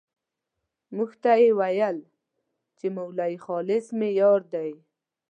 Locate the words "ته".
1.23-1.31